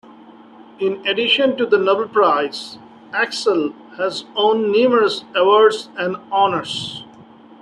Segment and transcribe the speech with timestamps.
[0.79, 2.79] In addition to the Nobel Prize,
[3.13, 7.03] Axel has won numerous awards and honors.